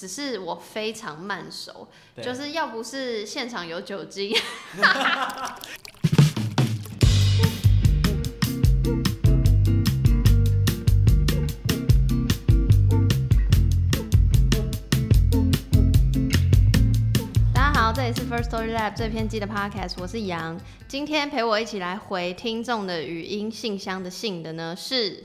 [0.00, 1.86] 只是我非常慢熟，
[2.20, 4.36] 就是要不是现场有酒精，
[17.54, 20.60] 大家好，这里是 First Story Lab 最偏激的 Podcast，我是杨。
[20.88, 25.22] 今天陪我一起来回听众的语音信箱的信的呢是，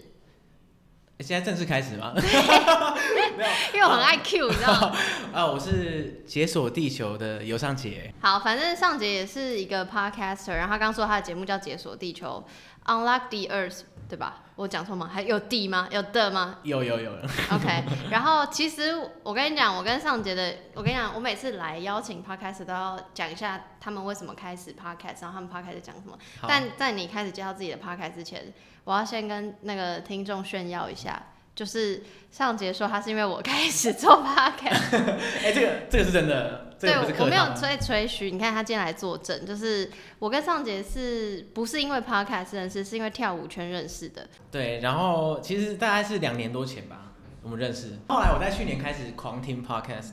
[1.20, 2.14] 现在正式开始吗？
[3.74, 4.96] 因为我很爱 Q，你知道吗？
[5.34, 8.14] 啊，我是解锁地球的尤尚杰。
[8.22, 12.44] 好，反正尚杰也是一个 podcaster，然后他刚说他的节目叫《解锁地球》
[12.92, 14.44] （Unlock the Earth），对吧？
[14.56, 15.10] 我讲错吗？
[15.14, 15.88] 还有 D 吗？
[15.92, 17.12] 有的吗有有有
[17.52, 17.84] ，？OK。
[18.10, 26.18] 然后其实我跟你讲，我跟尚杰的，我跟你讲，我每次来邀请 podcast 都要讲一下他们为什么开始 podcast，然后他们 podcast 讲什么。
[26.48, 31.22] 但在你开始介绍自己的 podcast 之前，我要先跟那个听众炫耀一下。
[31.56, 32.02] 就是
[32.32, 34.98] 上节说他是因为我开始做 podcast，
[35.44, 38.32] 哎、这个这个是真的，这对，我没有吹吹嘘。
[38.32, 44.26] 你看他今天来作证，就是我跟上节是不是因为 podcast 认识，是因为跳舞圈认识的。
[44.50, 47.12] 对，然后其实大概是两年多前吧，
[47.44, 48.00] 我们认识。
[48.08, 50.12] 后来我在去年开始狂听 podcast，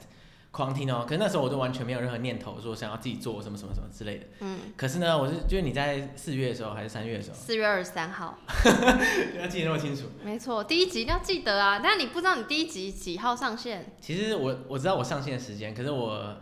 [0.56, 1.04] 狂听哦。
[1.06, 4.26] 可是那时候我都完全没有任何念头说想要自己做什么什么什么之类的。
[4.40, 8.38] 嗯，可是呢，我是就是你在四月的时候还是三月的时候，四月二十三号，
[9.38, 10.04] 要记得那么清楚。
[10.24, 11.80] 没错，第一集一定要记得啊。
[11.82, 13.92] 但你不知道你第一集几号上线？
[14.00, 16.34] 其实我我知道我上线的时间，可是我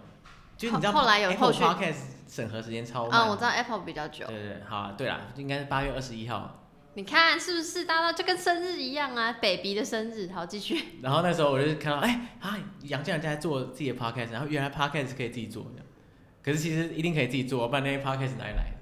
[0.57, 1.97] 就是你知道后后来有后续 podcast
[2.29, 3.21] 审核时间超慢。
[3.21, 4.37] 啊，我知道 Apple 比较久对。
[4.37, 6.61] 对对，好啊，对啦，应该是八月二十一号。
[6.97, 7.85] 你看是不是？
[7.85, 10.31] 大家就跟生日一样啊，baby 的生日。
[10.33, 11.01] 好，继续。
[11.03, 15.87] 然后那时候我就看到，哎、啊，杨建人在做自己的 podcast，然后原来 podcast 是可以自己做这样。
[16.43, 18.73] 可是其实一定可以自己做，不然那些 podcast 哪里来？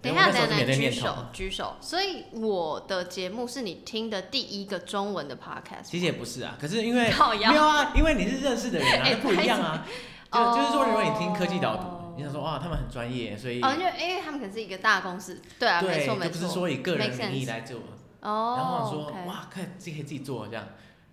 [0.00, 1.76] 等一下，我那时候等一下，是没这念头举手，举手。
[1.80, 5.82] 所以我的节目是你听的第一个中文的 podcast。
[5.84, 9.84] 其实也不是啊，可是因为没有啊，因为你是认识的人啊， 不一样啊。
[10.32, 16.34] 就哦就是说，如果你听科技导读，你想说哇，他们很专业，所以哦，因为因为他们可能是一个大公司，对啊，没对，错没错。
[16.34, 17.78] 就不是说以个人 Make 名义来做。
[18.20, 20.66] 哦，然后说哇，看自己可以自己做这样，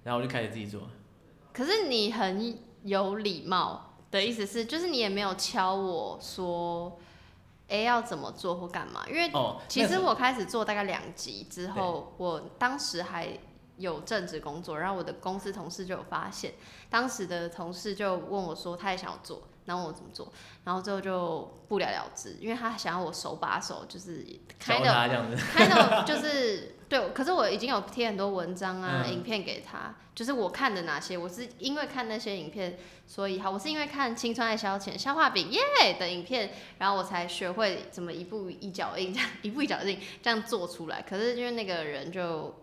[0.04, 0.82] 然后我就开始自己做。
[1.54, 7.00] 可是你很有礼貌的意思是，就是你也没有敲我说，
[7.68, 9.06] 哎、要怎么做或干嘛？
[9.08, 13.28] 因为哦，其实我开始做大概两集之后，我当时还
[13.78, 16.54] 有正职工作，然后我的公司同事就有发现，
[16.90, 20.32] 当时的同事就问我说，他也想要做，然后问我怎么做，
[20.64, 24.26] 然后最后就不了了之，因为他想要我手把手，就是
[24.60, 25.36] 开教的。
[25.36, 32.78] 开的 就是对，可是我已经有贴很多文章啊、嗯影片给他，就是我看的哪些，我是因为看那些影片，
[33.08, 35.60] 所以好，我是因为看《青春爱消遣》消化饼耶
[36.00, 41.02] 的影片，然后我才学会怎么一步一脚印这样一步一脚印这样做出来。
[41.02, 42.54] 可是因为那个人就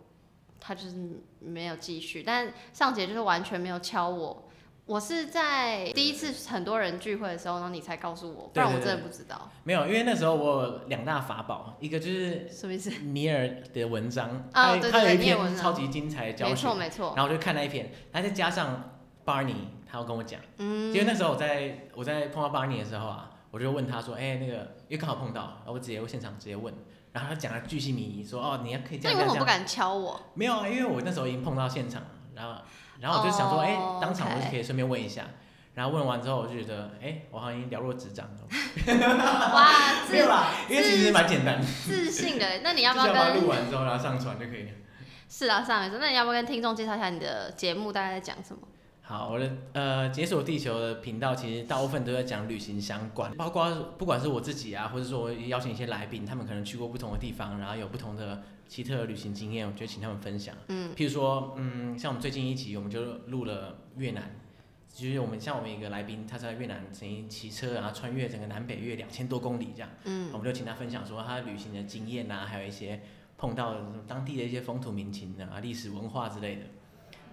[0.60, 4.48] 他就是没有继续，但上节就是完全没有敲我。
[4.84, 9.50] 我是在第一次很多人聚会的时候，然后你才告诉我，不然我真的不知道。
[9.62, 12.90] 没有，因为那时候我有两大法宝，一个就是什么意思。
[12.90, 19.54] 尼尔的文章，哦他有一篇超级精彩的教学没错，没错，然后我就看那一篇，然后再加上 Barney，
[19.88, 20.92] 他要跟我讲，嗯。
[20.92, 24.54] 因为那时候我在我在碰到 Barney 的时候啊，我就问他说，哎、那个
[24.88, 26.74] 因为刚好碰到，然后我直接现场直接问，
[27.12, 30.20] 然后他讲了巨细靡遗，说哦，你要可以这那样这样这样，你为什么不敢敲我？
[30.34, 32.60] 没有啊，因为我那时候已经碰到现场了，然后
[33.02, 35.24] 然后我就想说，哎、哦当场我就可以顺便问一下。
[35.74, 38.42] 然后问完之后，我就觉得，哎、我好像已经了若指掌了。
[39.54, 43.48] 哇，自 没有啦，因为其实蛮简单的，自信的，那你要不要就是把它录？
[43.48, 44.70] 完之后，然后上传就可以了。
[45.28, 48.60] 是啊，上来说，那你要不要跟听众介绍一下你的节目大概在讲什么？
[49.04, 53.68] 好，我的呃解锁地球的频道其实大部分都在讲旅行相关，包括
[53.98, 60.54] 不管是我自己啊，或者说我邀请一些来宾，他们可能去过不同的地方，然后有不同的奇特的旅行经验，我就请他们分享。
[60.68, 64.36] 嗯，譬如说，嗯，像我们最近一集，我们就录了越南，
[64.94, 73.02] 就是我们像我们一个来宾，他在越南曾经骑车，然后穿越整个南北越两千多公里这样，嗯我们就请他分享说他旅行的经验啊，还有一些
[73.36, 73.74] 碰到
[74.06, 76.62] 当地的一些风土民情啊、历史文化之类的，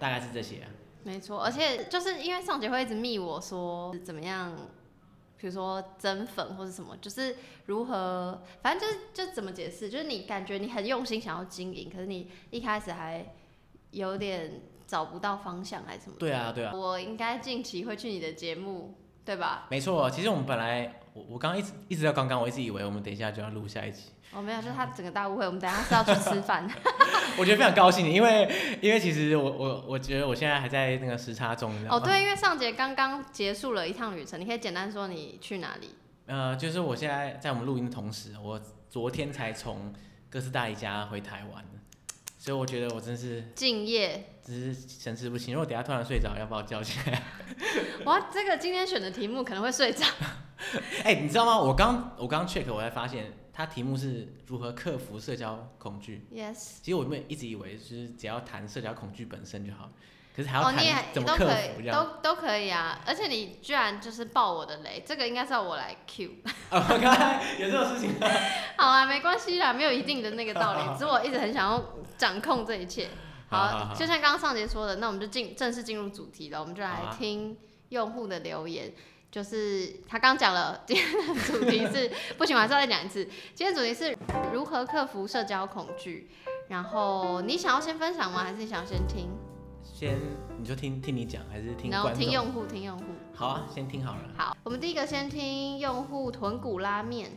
[0.00, 0.68] 大概是这些、啊。
[1.02, 4.54] 没错，而且就是因为上节会一直密我说怎么样，
[5.38, 7.36] 比如说增粉或者什么，就是
[7.66, 13.34] 如何，反正就是就怎么解释，就是你感觉你很用心想要经营，可是你一开始还
[13.92, 16.16] 有点找不到方向还是什么。
[16.18, 16.72] 对啊，对啊。
[16.74, 18.94] 我应该近期会去你的节目，
[19.24, 19.66] 对吧？
[19.70, 26.68] 没错，其实我们本来我我刚刚一直一直到刚刚，我一直以为我们等一下就要录下一集，哦，没有，就是他整个大误会，我们等一下是要去吃饭。
[27.38, 35.94] 我觉得非常高兴，因为因为其实我我我觉得我现在还在那个时差中，哦，对，因为上节刚刚结束了一趟旅程，你可以简单说你去哪里？
[36.26, 39.92] 呃，就是我现在在我们录音的同时，我昨天才从
[40.28, 41.64] 哥斯达黎加回台湾，
[42.38, 44.26] 所以我觉得我真是敬业。
[44.42, 45.54] 只是神志不清。
[45.54, 47.22] 如果等下突然睡着，要把我叫起来。
[48.04, 50.04] 哇，这个今天选的题目可能会睡着。
[51.04, 51.58] 哎、你知道吗？
[51.58, 56.26] 我刚我刚 check，我才发现它题目是如何克服社交恐惧。
[56.32, 56.78] Yes。
[56.82, 59.90] 其实我们一直以为就是只要谈社交恐惧本身就好，
[60.34, 62.04] 可是还要哦，你也谈怎么克都可以，服这样。
[62.22, 63.00] 都都可以啊！
[63.06, 66.30] 而且你居然就是爆我的雷，这个应该是要我来 Q。
[66.70, 68.14] 哦，刚才有这种事情？
[68.78, 71.84] 好啊，没关系啦，没有一定的那个道理，只是我一直很想要
[72.16, 73.08] 掌控这一切。
[73.48, 77.56] 好好好就像刚刚上节说的，那我们就进正式进入主题了，我们就来听
[77.88, 78.92] 用户的留言。
[79.30, 83.24] 就是他刚讲了，今天的主题是不行，我还是要再讲一次。
[83.54, 84.16] 今天主题是
[84.52, 86.28] 如何克服社交恐惧。
[86.68, 88.44] 然后你想要先分享吗？
[88.44, 89.28] 还是你想要先听？
[89.82, 90.16] 先
[90.58, 92.10] 你就听听你讲，还是听然后？
[92.10, 93.04] 听用户，听用户。
[93.34, 94.22] 好啊，先听好了。
[94.36, 97.30] 好，我们第一个先听用户豚骨拉面。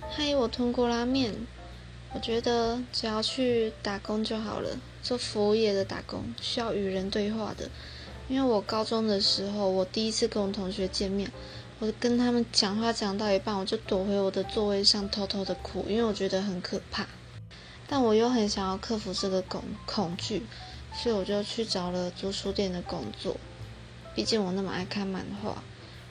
[0.00, 1.34] 嗨，我豚骨拉面，
[2.14, 7.70] 我觉得只要去打工就好了，做服务业的打工需要与人对话的。
[8.32, 11.30] 因为我高中的时候，我第一次跟我同学见面，
[11.80, 17.06] 我跟他们讲话讲到一半，我就躲回我的座位上偷偷的哭，因为我觉得很可怕。
[17.86, 20.46] 但我又很想要克服这个恐恐惧，
[20.94, 23.36] 所以我就去找了租书店的工作。
[24.14, 25.62] 毕竟我那么爱看漫画，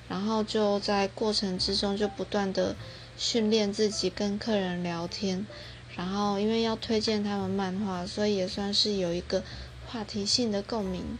[0.07, 2.75] 然后就在过程之中就不断的
[3.17, 5.47] 训练自己跟客人聊天，
[5.95, 9.41] 然后因为要推荐他们漫画，所以也算是有一个
[9.87, 11.17] 话题性的共鸣。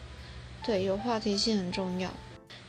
[0.63, 2.10] 对，有话题性很重要。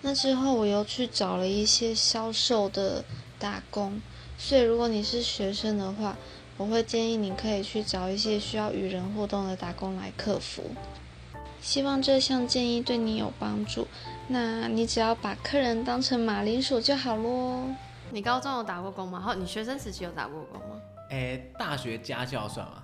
[0.01, 3.05] 那之后我又去找了一些销售的
[3.39, 4.01] 打工，
[4.39, 6.17] 所以如果你是学生的话，
[6.57, 10.63] 我会建议你可以去找一些需要与人互动的打工来克服。
[11.61, 13.87] 希望这项建议对你有帮助。
[14.29, 17.65] 那你只要把客人当成马铃薯就好咯。
[18.11, 19.21] 你高中有打过工吗？
[19.21, 20.81] 后，你学生时期有打过工吗？
[21.11, 22.83] 哎、大学家教算吗？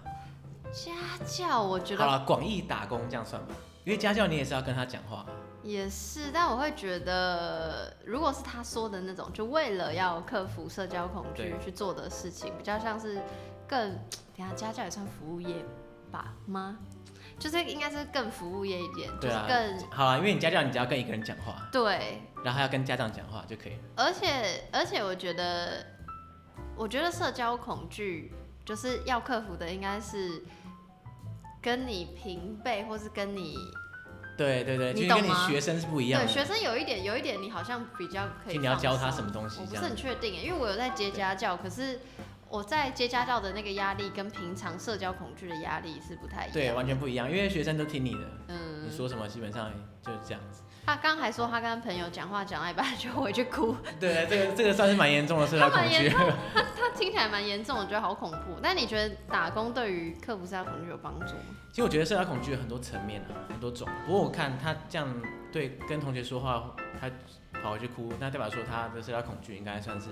[0.72, 0.92] 家
[1.26, 3.54] 教，我觉得好了，广义打工这样算吧，
[3.88, 5.24] 因为家教你也是要跟他讲话。
[5.62, 13.18] 也是，但我会觉得，如果是他说的那种，就为了要克服社交恐惧去做的事情，比较像是
[13.66, 13.92] 更，
[14.36, 15.64] 等下家教也算服务业
[16.12, 16.76] 吧吗？
[17.38, 23.78] 就是应该是更服务业一点，就对啊是更好啊，因为你家教你只要跟一个人讲话，对，然后还要跟家长讲话就可以了。
[23.96, 25.86] 而且而且我觉得，
[26.76, 28.34] 我觉得社交恐惧
[28.66, 30.44] 就是要克服的，应该是
[31.60, 33.56] 跟你平辈或是跟你
[34.36, 36.26] 对对对，你就是跟你学生是不一样的。
[36.26, 41.98] 对学生有一点有一点，你好像比较可以就你要教他什么东西我不是样很确定耶，因为我有在接家教，可是
[42.48, 46.52] 我在接家教的那个压力跟平常社交恐惧的压力是不太一样。
[46.52, 50.62] 对，完全不一样，因为学生都听你的，嗯你，说什么基本上就是这样子。
[50.88, 56.08] 他刚还说他跟朋友讲话讲到一半就回去哭， 对，这个这个算是蛮严重的社交恐惧。
[56.08, 58.58] 他听起来蛮严重，我觉得好恐怖。
[58.62, 61.54] 但你觉得打工对于克服社交恐惧有帮助吗？
[61.70, 63.86] 其实我觉得社交恐惧有很多层面啊，很多种。
[64.06, 65.14] 不过我看他这样
[65.52, 67.10] 对跟同学说话，他
[67.62, 70.08] 跑回去哭，那代表说他的社交恐惧应该算是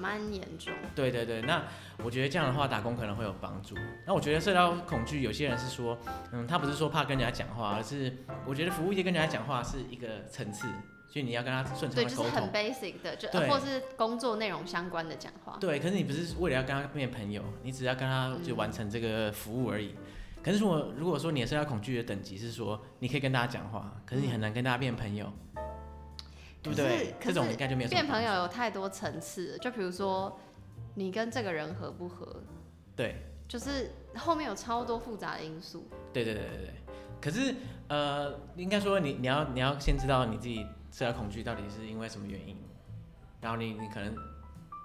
[0.00, 0.72] 蛮严重。
[0.94, 1.42] 对对对。
[1.42, 1.62] 那
[2.02, 3.74] 我觉得这样的话打工可能会有帮助。
[4.06, 5.98] 那我觉得社交恐惧有些人是说，
[6.32, 8.16] 嗯，他不是说怕跟人家讲话，而是
[8.46, 10.66] 我觉得服务业跟人家讲话是一个层次，
[11.08, 12.52] 所以你要跟他顺畅对，就是很的沟通。
[12.52, 15.56] basic 的，就对或是工作内容相关的讲话。
[15.60, 19.94] 对，可是你不是为了要跟他变朋友，你只要跟他就完成这个服务而已。
[20.42, 25.32] 可是如果如果说你的社交恐惧的等级是说你可以跟大家讲话，可是你很难跟大家变朋友，
[26.64, 27.14] 对不对？
[27.20, 30.40] 这种应该就没有什么变朋友有太多层次了，就比如说
[30.94, 32.42] 你跟这个人合不合，
[32.96, 33.16] 对
[33.46, 35.86] 就是后面有超多复杂的因素。
[36.12, 36.74] 对对对对对。
[37.20, 37.54] 可是
[37.88, 42.56] 呃，应该说你你要你要先知道你自己社交恐惧到底是因为什么原因，
[43.40, 44.14] 然后你你可能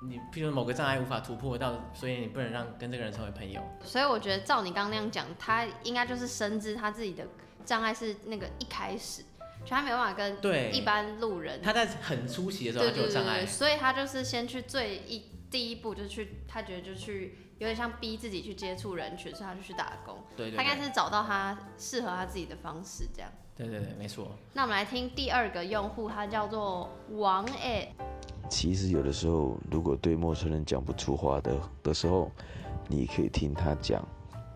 [0.01, 3.61] 你譬如某个障碍无法突破到，所以你不能让跟这个人成为朋友。
[3.83, 7.25] 所以我觉得照你刚刚那样讲，他应该就是深知他自己的
[7.65, 9.23] 障碍是那个一开始，
[9.69, 11.61] 就他没有办法跟对，一般路人。
[11.61, 20.17] 他在很初期的时候就有障碍，，所以他就是先去最一第一步就是去，他觉得就去有点像逼自己去接触人群，所以他就去打工。
[20.35, 23.29] 对他应该是找到他适合他自己的方式这样。
[23.55, 24.31] 对对对，没错。
[24.53, 27.93] 那我们来听第二个用户，他叫做王诶，
[28.49, 32.31] 其实有的时候，如果对陌生人讲不出话的的时候，
[32.87, 34.03] 你可以听他讲，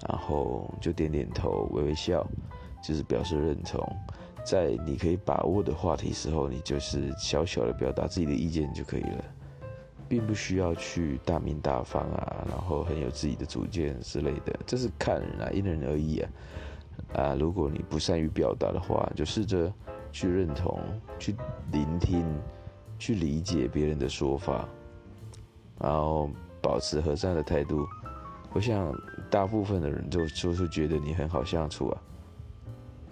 [0.09, 2.25] 然后就点点头、微微笑，
[2.83, 3.79] 就是表示认同。
[4.43, 9.23] 在你可以把握的话题时候，你就是小小的表达自己的意见就可以了，
[10.07, 16.29] 并不需要去大名大放啊，然后很有自己的主见之类的，这是看人啊，因人而异啊。
[17.13, 19.71] 啊，如果你不善于表达的话，就试着
[20.11, 20.79] 去认同、
[21.17, 21.35] 去
[21.71, 22.25] 聆听、
[22.99, 24.67] 去理解别人的说法，
[25.79, 26.29] 然后
[26.61, 27.85] 保持和善的态度。
[28.51, 28.93] 我想
[29.31, 32.01] 大部分的人就就是觉得你很好相处啊。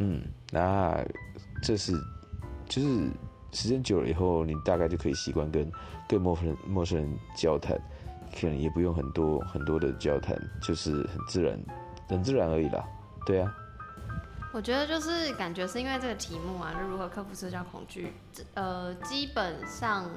[0.04, 0.20] 嗯，
[0.52, 0.98] 那
[1.62, 1.94] 这是
[2.68, 3.08] 就是
[3.52, 5.72] 时间久了以后，你大概就可以习惯跟
[6.10, 7.80] 跟陌生人陌生人交谈，
[8.40, 11.60] 可能也不用很多很多的交谈，就是很自然
[12.08, 12.84] 很自然而已啦。
[13.28, 13.54] 对啊。
[14.54, 18.12] 我觉得就是感觉是因为这个题目啊，就如何克服社交恐惧，
[18.56, 20.10] 呃，基本上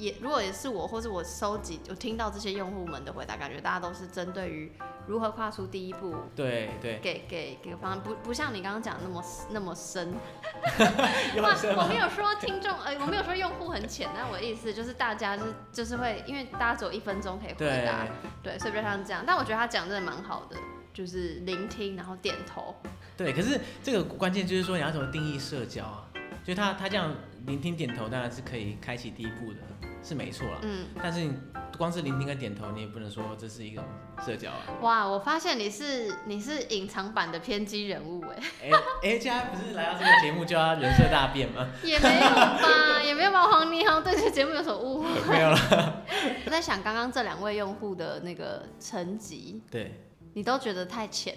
[0.00, 4.72] 也如果也是我或是我收集我听到这些用户们的回答，感觉大家都是针对于
[5.06, 10.14] 如何跨出第一步，对对，给给给个方案，不不像你刚刚讲的那么那么深。
[11.36, 18.06] 我没有说听众，呃，我没有说用户很浅，但我的意思就是大家就是就是会，因为大家只有一分钟可以回对答，
[18.42, 19.22] 对，所以比较像这样。
[19.26, 20.56] 但我觉得他讲真的蛮好的，
[20.94, 22.74] 就是聆听然后点头。
[23.16, 26.06] 对，可是这个关键就是说你要怎么定义社交啊？
[26.42, 27.14] 就他他这样
[27.46, 29.60] 聆听点头当然是可以开启第一步的，
[30.02, 30.58] 是没错啦。
[30.62, 31.34] 嗯，但是你
[31.76, 33.84] 光是聆听跟点头，你也不能说这是一种
[34.24, 34.58] 社交啊。
[34.80, 38.70] 哇，我发现你是你是隐藏版的偏激人物哎，哎
[39.02, 41.68] 哎，现在不是来到这个节目就要人设大变吗？
[41.82, 45.08] 也没有吧，也没有把黄你好像对这个节目有所误会。
[45.28, 46.02] 没有了。
[46.44, 50.02] 我在想刚刚这两位用户的那个层级，对，
[50.34, 51.34] 你都觉得太浅，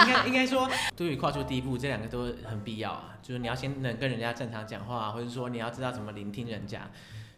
[0.00, 3.10] 应该应该说，对于跨出第一步，这两个都很必要啊。
[3.22, 6.90] 就是你要先能跟人家正常讲话，或者说你要知道怎么聆听人家。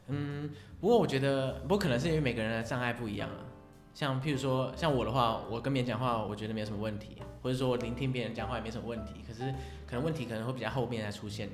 [0.09, 3.39] 嗯，不过我觉得，不过可能是因为每个人的障碍不一样啊。
[3.95, 9.15] 像譬如说，像我的话，我跟别人讲话，我觉得没有什么问题，或者说我聆听别人讲话也没什么问题。
[9.27, 9.43] 可是
[9.87, 11.49] 可能问题可能会比较后面才出现。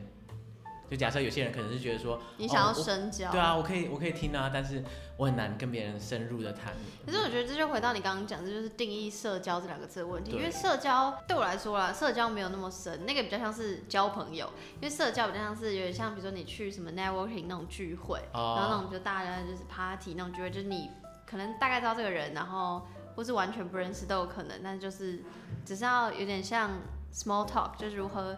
[0.92, 3.32] 就假设有些人可能是觉得说，你想要深交。
[3.32, 4.84] 对啊，我可以我可以听啊，但是
[5.16, 6.74] 我很难跟别人深入的谈。
[7.06, 10.32] 可是我觉得这就回到你刚刚讲，这就是定义社交这两个字的问题。
[10.32, 14.52] 因为社交对我来说啦，社交没有那么深，那个比较像是交朋友。
[14.74, 20.90] 因为社交比较像是有点像，比如说你去什么 networking 那种聚会，然后那哦，种就大家就是 party 那种聚会，就是你
[21.26, 25.22] 可能大概知道这个人，然后或是完全不认识都有可能，但就是
[25.64, 26.70] 只是要有点像
[27.14, 28.36] small talk，就是如何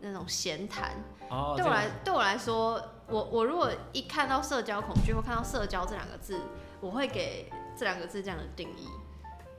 [0.00, 0.92] 那种闲谈。
[1.30, 6.40] 哦，对我来对我来说，我我如果一看到社交恐惧或看到社交这两个字，
[6.80, 8.86] 我会给这两个字这样的定义。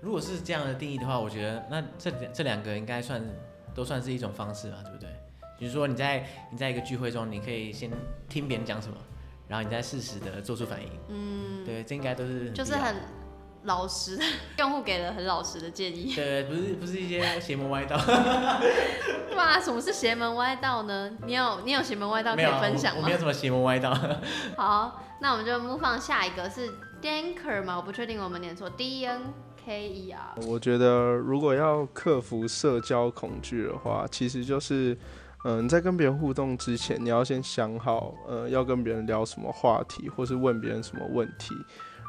[0.02, 3.22] 如果是这样的定义的话，我觉得那这这两个应该算
[3.76, 5.10] 都算是一种方式吧，对不对？
[5.58, 7.92] 比如说你在你在一个聚会中，你可以先
[8.30, 8.96] 听别人讲什么，
[9.48, 10.90] 然后你再适时的做出反应。
[11.10, 12.96] 嗯，对，这应该都是就是很
[13.64, 14.24] 老实的
[14.60, 16.14] 用户给了很老实的建议。
[16.16, 17.96] 对，不是不是一些邪门歪道，
[19.36, 21.12] 哇，什么是邪门歪道呢？
[21.26, 23.12] 你有你有邪门歪道可以分享吗没？
[23.12, 23.98] 有什么邪门歪道。
[24.58, 26.70] 好，那我们就 move on 下一个是
[27.02, 27.76] Danker 吗？
[27.78, 29.34] 我不确定我们念错，D N
[29.66, 30.36] K E R。
[30.48, 34.98] 我觉得如果要克服社交恐惧的话，其实就是，
[35.44, 41.54] 嗯、你在跟别人互动之前，你要先想好，呃，要跟别人聊什么话题，或是问别人什么问题，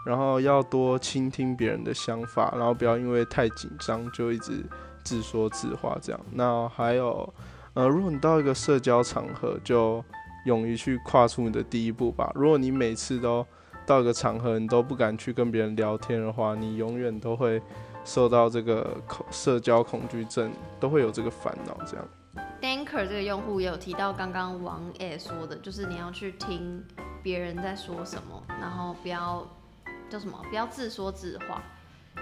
[0.05, 4.65] 然后要多倾听别人的想法，然后不要因为太紧张就一直
[5.05, 6.21] 自说自话这样。
[6.33, 7.33] 那还有，
[7.75, 10.05] 呃，如果你到一个社交场合，就
[10.47, 12.33] 勇于去跨出你的第一步吧。
[12.35, 13.47] 如果你每次都
[13.85, 17.61] 到一个场合，你都不敢去跟别人聊天的话，你永远都会
[18.05, 21.77] 受到这个恐社交恐惧症，都会有这个烦恼。
[21.85, 22.07] 这样
[22.63, 26.83] ，Danker 这个用户也有提到刚刚王 A 说的，就是你要去听
[27.23, 29.47] 别人在说什么，然后不要
[30.11, 31.63] 叫什么，不要自说自话。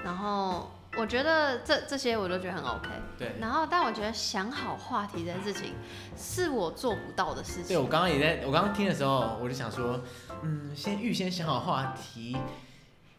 [0.05, 2.89] 然后我觉得这这些我都觉得很 OK。
[3.19, 5.75] 对，然后，但我觉得想好话题这件事情
[6.17, 7.69] 是我做不到的事情。
[7.69, 10.01] 对我刚刚也在，我刚刚听的时候，我就想说，
[10.43, 12.37] 嗯，先预先想好话题，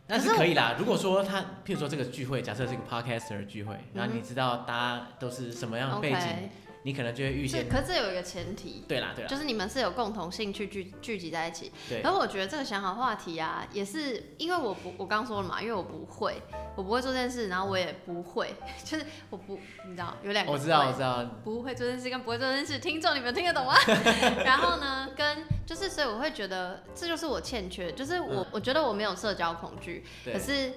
[0.08, 0.76] 那是是可以啦。
[0.78, 6.50] 如果说他，譬如说这个聚会，假设是一个 podcaster 聚会，然后你知道大家都是什么样的背景
[6.84, 7.70] 你可能就会预是先。
[7.70, 11.72] 可是这有一个前提，对啦，对啦，就是你们是有共同兴趣聚聚集在一起。
[11.90, 16.42] 对然后我觉得这个想好话题啊，也是因为我不，我刚说了嘛，因为我不会，
[16.76, 23.76] 我不会做这件事，然后我也不会， 就是我不，你知道有两个我知道，我知道，不会做这件事跟不会做这件事，听众你们听得懂吗？
[24.46, 30.72] 然后呢，跟就是所以我会觉得这就是我欠缺，就是我、嗯我觉得我没有社交恐惧，可是。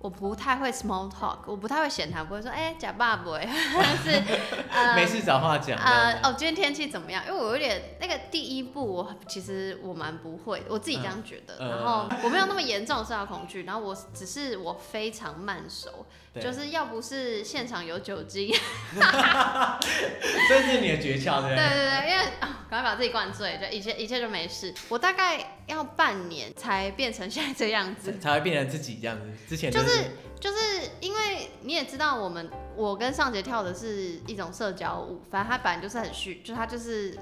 [0.00, 4.22] 我不太会 small talk，我不太会闲谈，不会说哎假爸不会，但是
[4.72, 5.78] 呃没事找话讲。
[5.78, 7.22] 呃，呃，哦，今天天气怎么样？
[7.28, 11.56] 因为我有点那个第一步，我其实我蛮不会，我自己这样觉得。
[11.60, 16.06] 嗯然后我没有那么严重的社交恐惧，然后我只是我非常慢熟，
[16.40, 18.50] 就是要不是现场有酒精，
[20.48, 24.74] 这是你的诀窍，对不对对对，因为啊，赶快把自己灌醉，就一切一切就没事。
[24.88, 29.26] 我大概要半年才变成现在这样子，才会变成自己这样子。
[29.48, 37.16] 之前就是是就是因为你也知道，我们我跟尚杰跳的是一种社交舞，反正他本来就是很虚，就他就是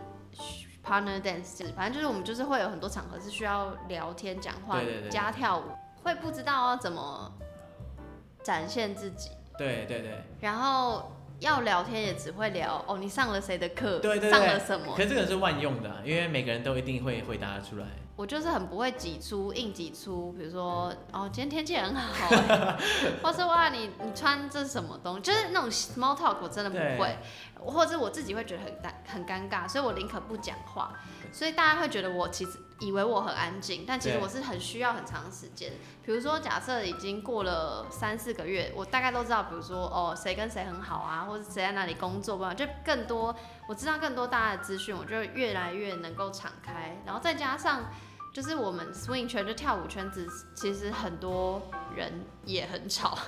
[0.84, 5.64] partner dance，反正就是我们就是会有很多场合是需要聊天、讲话对对对加跳舞，
[6.02, 7.32] 会不知道要怎么
[8.42, 15.02] 展现自己，对对对然后要聊天也只会聊哦，你上了谁的课，对对对上了什么可。
[15.02, 17.86] 是这个是万用的啊、因为每个人都一定会回答得出来。
[18.18, 22.76] 我就是很不会挤出硬挤出，比如说哦，今天天气很好欸，
[23.22, 27.16] 或是哇，你你穿这是什么东西，就是那种 small talk 我真的不会，
[27.64, 30.92] 或者是我自己会觉得很尴很尴尬，所以我宁可不讲话。
[31.30, 35.70] 所以大家会觉得我其实以为我很安静，但其实我是很需要很长时间。
[36.04, 43.32] 比如说，假设已经过了三四个月，我大概都知道，比如说哦，谁跟谁很好啊，或者谁在哪里工作吧，就更多
[43.68, 47.00] 我知道更多大家的资讯，我就越来越能够敞开。
[47.06, 47.90] 然后再加上，
[48.38, 51.60] 就是我们 swing 圈就跳舞圈子，其实很多
[51.92, 53.18] 人也很吵。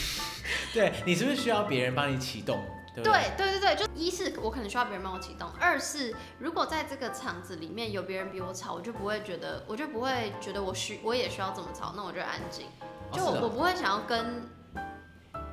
[0.72, 2.64] 对你是不是需要别人帮你启动？
[2.94, 12.64] 对不对对对对，就一是我可能需要别人帮我启动，二是如果在这个场子里面有别人比我吵，我就不会觉得，我就不会觉得我需我也需要这么吵，那我就安静。
[13.12, 14.48] 就我、哦哦我不会想要跟，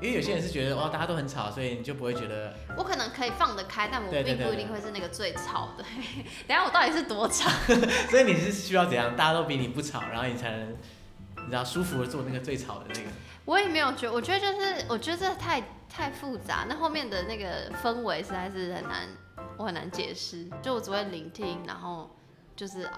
[0.03, 5.85] 因为有些人是觉得哇大家都很吵，所以你就不会觉得我可能可以放得开，但我并不一定会是那个最吵的。
[6.45, 7.49] 等下我到底是多吵？
[8.11, 9.15] 所以你是需要怎样？
[9.15, 10.71] 大家都比你不吵，然后你才能，
[11.37, 13.07] 你知道舒服的做那个最吵的那个。
[13.45, 19.07] 我也没有觉，我觉得就是我觉得这太太复杂，那后面的那个氛围实在是很难，
[19.57, 20.49] 我很难解释。
[20.61, 22.13] 就我只会聆听，然后
[22.57, 22.89] 就是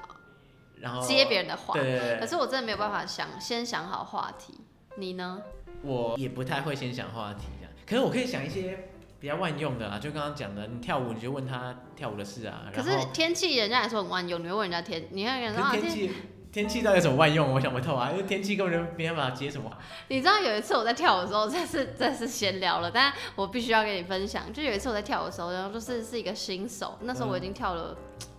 [0.79, 1.75] 然后接别人的话。
[1.75, 4.59] 对对对可是我真的没有办法想先想好话题，
[4.97, 5.41] 你呢？
[5.81, 16.11] 我也不太会先想话题这样，可是我可以想一些比较万用的啊，就刚刚讲的，你跳舞你就问他跳舞的事啊，可是天气人家也说很万用，你会问人家天，你会跟人说啊天，气
[16.51, 17.53] 天气到底有什么万用？
[17.53, 19.69] 我想不透啊，因为天气根本就没办法接什么。
[20.07, 27.95] 你知道有一次我在跳舞的时候，这是这是闲聊了，但我必须要跟你分享，就有一次我在跳舞的时候，然后就是是一个新手，那时候我已经跳了。
[28.19, 28.34] 不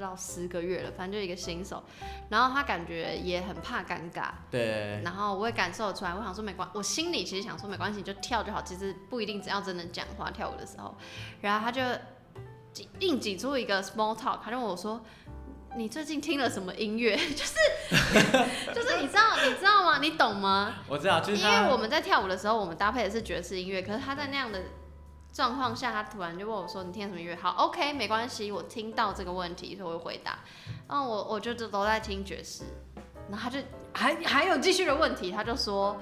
[0.00, 1.82] 知道十个月了，反正就一个新手，
[2.30, 10.96] 然后他感觉也很怕尴尬，对，然后我也感受得出来，我想说没关，我心里其实想说没关系，你就跳就好，其实不一定只要真的讲话跳舞的时候，
[11.42, 11.82] 然后他就
[12.72, 15.00] 挤硬挤出一个 small talk，他就问我说。
[15.76, 17.14] 你最近听了什么音乐？
[17.30, 17.54] 就是
[18.74, 20.00] 就是你知道你知道吗？
[20.02, 20.74] 你懂吗？
[20.88, 24.60] 我知道，就是因为我们在跳舞的时候，我们搭配的是爵士音乐，可是他在那样的
[25.32, 30.40] 状况下，他突然就问我说：“你听什么音乐？”好，OK，没关系，我听到这个问题，所以我会回答。
[30.88, 32.64] 嗯，我我就都在听爵士，
[33.30, 33.58] 然后他就
[33.92, 35.96] 还还有继续的问题，他就说：“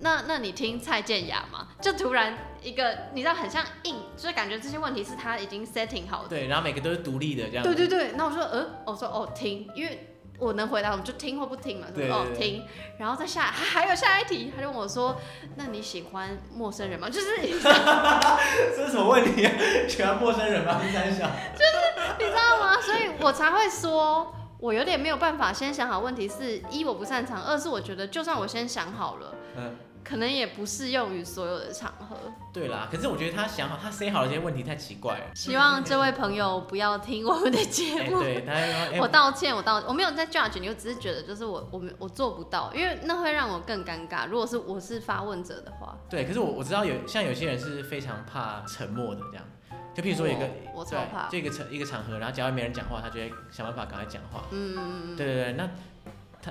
[0.00, 6.28] 那那你听蔡健雅吗？”就突然一个你知道很像硬，就是感觉这些问题是他已经 setting 好的。
[6.28, 7.64] 对，然后每个都是独立的这样。
[7.64, 12.64] 对对对，那我说呃，我说哦听，因为我能回答，我们就听或不听嘛，哦听，
[12.98, 15.16] 然后再下还 还有下一题，他就问我说，
[15.56, 17.08] 那你喜欢陌生人吗？
[17.10, 17.26] 就是
[18.76, 19.52] 这是什么问题啊？
[19.88, 20.80] 喜欢陌生人吗？
[20.84, 21.72] 你想想，就是。
[22.18, 22.80] 你知道吗？
[22.80, 24.32] 所以我才会说。
[24.58, 32.16] 我有点没有办法先想好问题是一我不擅长，二是我觉得就算我先想好了，嗯，可能也不适用于所有的场合。
[32.52, 35.24] 对啦，可是我觉得他想好，他 say 好了这些问题太奇怪了。
[35.34, 38.22] 希望这位朋友不要听我们的节哎、目。
[38.22, 44.28] 对，他我道歉，我道我没有在 judge 你，我只是觉得就是我我没我做不到，因为那会让我更尴尬。
[44.28, 49.44] 如果是我是发问者的话，对，可是我我知道有像有些人是非常怕沉默的这样，
[49.92, 54.44] 就譬如说有一个我我超怕就一个场一个场合，然后只要没人讲话，他就会想办法赶快讲话。
[54.52, 55.68] 嗯嗯嗯对对对，那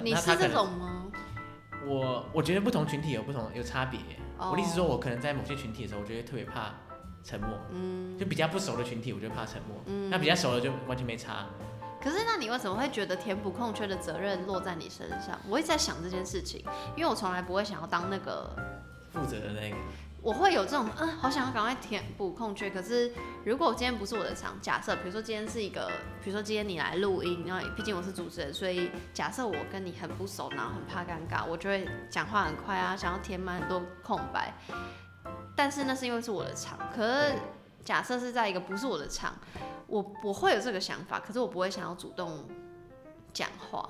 [0.01, 0.94] 你是这种吗？
[1.85, 3.99] 我我觉得不同群体有不同有差别。
[4.37, 6.73] 哦我的意思是说，我可能在某些群体的时候，我觉得特别怕
[7.23, 9.81] 沉默，嗯就比较不熟的群体，我就怕沉默。
[9.85, 11.45] 嗯那比较熟的就完全没差。
[12.01, 15.39] 可是那你为什么会觉得填补空缺的责任落在你身上？
[15.47, 16.63] 我一直在想这件事情，
[16.95, 18.55] 因为我从来不会想要当那个，
[19.11, 19.75] 负责的那个，
[20.25, 22.67] 我会有这种嗯，好想要赶快填补空缺。
[22.67, 23.13] 可是
[23.45, 25.87] 如果今天不是我的场，假设比如说今天是一个，
[26.23, 34.51] 比如说今天你来录音，然后毕竟我是主持人，所以假设我跟你很不熟，然后很怕尴尬，我就会讲话很快啊，想要填满很多空白。
[35.55, 37.35] 但是那是因为是我的场，可是
[37.83, 39.37] 假设是在一个不是我的场，
[39.85, 42.43] 我我会有这个想法，可是我不会想要主动
[43.31, 43.87] 讲话，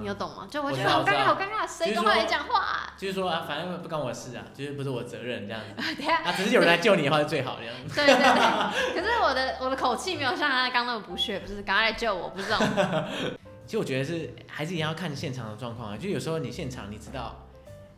[0.00, 0.48] 你有嗯，懂吗？
[0.50, 5.94] 就我觉得好尴尬，好尴尬，谁就是说跟我来讲话啊、就是说啊，反正不关我的事啊，就是不是我责任这样子。
[5.94, 7.94] 等一下，啊，只是有人来救你的话是最好的这样子。
[7.96, 12.66] 对对对，可是我的我的口气没有像他刚那么不屑，不是赶快来救我，不是这种。
[13.64, 17.36] 其实我觉得是还是也要看现场的状况啊，就有时候你现场你知道，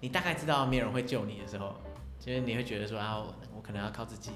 [0.00, 1.74] 你大概知道没有人会救你的时候，
[2.20, 4.32] 就是你会觉得说啊，我我可能要靠自己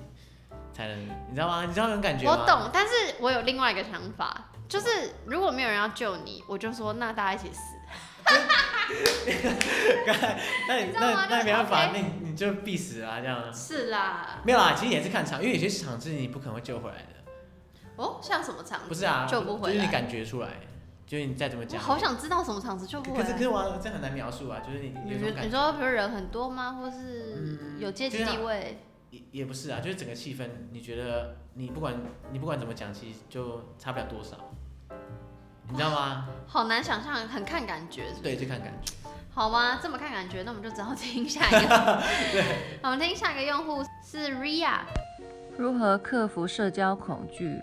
[0.72, 1.66] 才能，你知道吗？
[1.66, 2.38] 你知道那种感觉吗？
[2.40, 4.88] 我懂，但是我有另外一个想法，就是
[5.26, 7.60] 如果没有人要救你，我就说那大家一起死。
[10.68, 13.52] 那那那没办法，那你你就必死啊这样。
[13.54, 17.08] 是啦，没有啦，其实也是看场，因为有些场是你不可能会救回来的。
[17.96, 18.86] 哦，像什么场子？
[18.88, 20.48] 不是啊，救不回来就是你感觉出来。
[21.06, 23.22] 就是你再怎么我讲，好想知道什么场子救不回来。
[23.22, 26.72] 可是可是我这很难描述啊，就是你你说你说，比如人很多吗？
[26.72, 28.82] 或是嗯有阶级地位？
[29.10, 31.94] 也也不是啊，就是整个气氛，你觉得你不管
[32.32, 34.52] 你不管怎么讲，其实就差不了多少，
[35.68, 36.26] 你知道吗？
[36.46, 38.22] 好难想象，很看感觉是不是？
[38.22, 38.92] 对，就看感觉。
[39.34, 39.78] 好吗？
[39.82, 42.02] 这么看感觉，那我们就只好听下一个。
[42.32, 42.44] 对
[42.82, 44.78] 我们听下一个用户是 Ria，
[45.58, 47.60] 如何克服社交恐惧？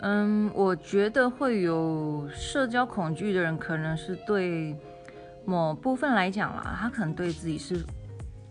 [0.00, 4.74] 嗯，我觉得会有社交恐惧的人，可能是对
[5.44, 7.84] 某部分来讲啦，他可能对自己是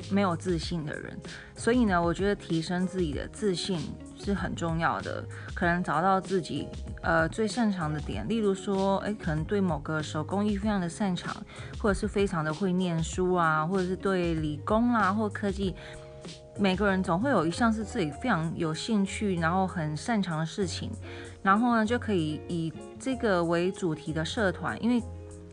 [0.09, 1.17] 没有自信的人，
[1.55, 3.79] 所以呢，我觉得提升自己的自信
[4.17, 5.23] 是很重要的。
[5.53, 6.67] 可能找到自己
[7.01, 11.35] 呃最擅长的点，例如说，诶，可能对某个手工艺非常的擅长，
[11.79, 15.75] 或者是非常的会念书啊，或者是对理工啊或科技。
[16.59, 20.91] 每个人总会有一项是自己非常有兴趣，然后很擅长的事情，
[21.41, 25.01] 然后呢就可以以这个为主题的社团，因为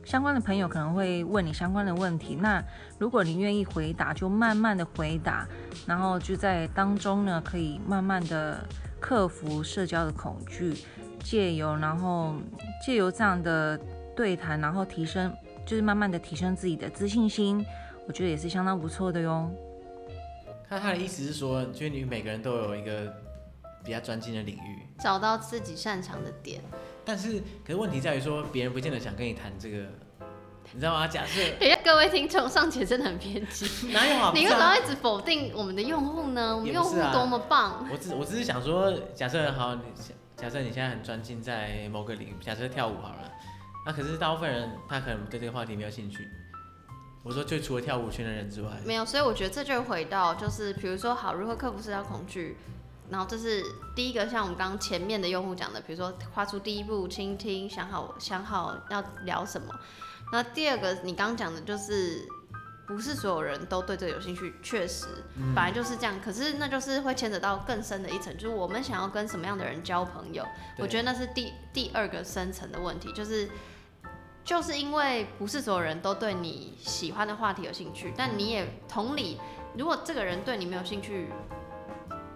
[0.08, 2.64] 相关的朋友可能会问你相关的问题，那
[2.96, 5.46] 如果你愿意回答，就慢慢的回答，
[5.86, 8.66] 然后就在当中呢可以慢慢的
[8.98, 10.74] 克服社交的恐惧，
[11.22, 12.36] 借由然后
[12.82, 13.78] 借由这样的
[14.16, 15.30] 对谈，然后提升
[15.66, 17.62] 就是慢慢的提升自己的自信心，
[18.06, 19.50] 我觉得也是相当不错的哟。
[20.70, 23.12] 那他的意思是说，就是你每个人都有一个
[23.84, 26.62] 比较专精的领域，找到自己擅长的点。
[27.08, 29.78] 但是可是问题在于说，别人不见得想跟你谈这个，
[30.74, 31.08] 你知道吗？
[31.08, 33.88] 假设 等一下，各位听众，尚且真的很偏激。
[33.92, 34.30] 哪有啊？
[34.34, 36.54] 你为什么要一直否定我们的用户呢？
[36.54, 37.88] 我们用户多么棒！
[37.90, 39.80] 我只我只是想说，假设好，你
[40.36, 43.32] 假设你现在很专精在某个领域，假设跳舞好了，
[43.86, 46.28] 那可是大部分人他可能对这个话题没有兴趣。
[47.22, 52.58] 我说，就除了跳舞圈的人之外，没有，所以我觉得这就回到就是，比如说好，如何克服社交恐惧。
[53.10, 59.74] 然后这是第一个，像我们刚刚前面的用户讲的，比如说跨出第一步，倾听，想好想好要聊什么。
[60.30, 62.28] 那第二个，你刚刚讲的就是，
[62.86, 66.20] 不是所有人都对这个有兴趣，确实，嗯本来就是这样。
[66.20, 70.44] 可是那就是会牵扯到更深的一层，就是我们想要跟什么样的人交朋友。
[70.78, 73.48] 我觉得那是第第二个深层的问题，就是
[74.44, 79.40] 就是因为不是所有人都对你喜欢的话题有兴趣，但你也同理，
[79.78, 81.30] 如果这个人对你没有兴趣，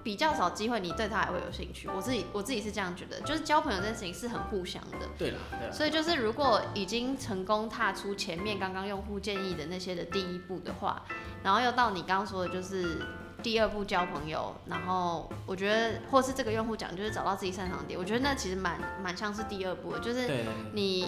[0.02, 1.88] 比较少机会你对他还会有兴趣。
[1.88, 4.98] 我自己我自己是这样觉得，就是交朋友这件事情是很互相的。
[5.16, 11.02] 对了，对了，所以就是，如果已经成功踏出前面刚刚用户建议的那些的第一步的话，
[11.42, 13.00] 然后又到你刚刚说的，就是
[13.42, 20.28] 第二步交朋友，然后我觉得，或是这个用户讲，就是找到自己擅长点，我觉得那其实蛮蛮像是第二步的，就是
[20.72, 21.06] 你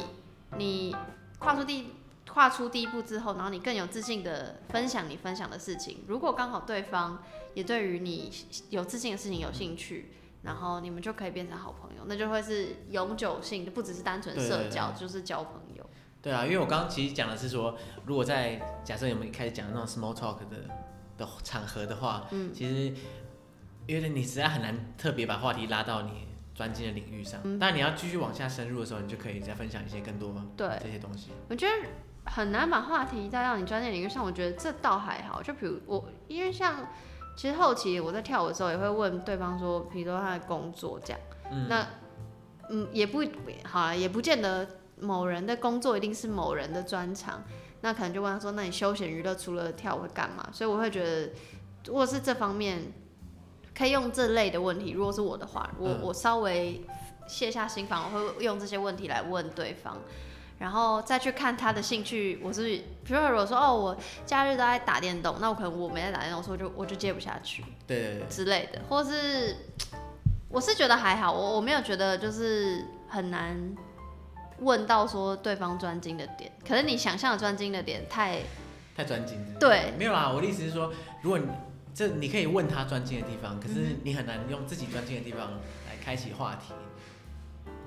[0.56, 0.94] 你
[1.38, 1.92] 跨出第
[2.28, 6.04] 跨出第一步之后，然后你更有自信的分享你分享的事情。
[6.06, 7.22] 如果刚好对方
[7.54, 8.30] 也对于你
[8.70, 15.88] 有自信的事情有兴趣，然后你们就可以变成好朋友，那就会是永久性的，不只是单纯对对对社交，就是交朋友。
[16.20, 20.56] 对啊，因为我刚刚其实讲的是说，如果在假设我们一开始讲的那种 small talk 的
[21.18, 22.94] 的场合的话，嗯其实
[23.86, 27.40] 因为你实在很难特别把话题拉到你专精的领域上。
[27.44, 31.30] 嗯但你要继续往下深入的时候，你就可以再分享一些更多对，这些东西。
[31.48, 31.72] 我觉得
[32.26, 35.42] 很难把话题带到你专业领域上，我觉得这倒还好。
[35.42, 36.86] 就比如我，因为像
[37.36, 41.20] 其实后期我在跳舞的时候，也会问对方说，比如说他的工作这样，
[41.52, 41.86] 嗯那
[42.70, 43.22] 嗯也不
[43.64, 44.66] 好啊，也不见得
[44.98, 47.42] 某人的工作一定是某人的专长，
[47.82, 50.48] 那可能就问他说，那你休闲娱乐除了跳舞会干嘛？
[50.52, 51.30] 所以我会觉得，
[51.86, 52.80] 如果是这方面，
[53.76, 54.92] 可以用这类的问题。
[54.92, 56.80] 如果是我的话，我、嗯我稍微
[57.26, 59.98] 卸下心防，我会用这些问题来问对方。
[60.64, 69.54] 然后再去看他的兴趣，我是比如说如果说哦，我假日都在打电动，那我可能我没在打电动，所以我就我就接不下去对对对，之类的，或是
[70.48, 73.76] 我是觉得还好，我我没有觉得就是很难
[74.60, 78.38] 问到说对方专精的点，可能你想象的专精的点太
[78.96, 79.58] 太专精了。
[79.60, 81.46] 对没有啦，我的意思是说，如果你
[81.94, 85.40] 这你可以问他专精的地方，可是嗯你很难用自己专精的地方
[85.86, 86.72] 来开启话题。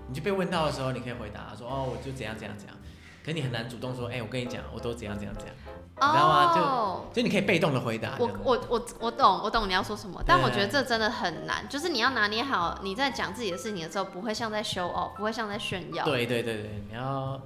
[0.08, 2.76] 你就被问到的时候，你可以回答说哦，我就怎样怎样怎样。
[3.26, 5.54] 可你很难主动说，哎、我跟你讲，我都怎样怎样怎样。
[6.00, 8.16] 你知道吗就就你可以被动的回答。
[8.20, 17.42] 我我我我懂，我懂你要说什么，但我觉得这真的很难，就是你要拿捏好你在讲自己的事情的时候，不会像在 show off，不会像在炫耀，对对对对，你要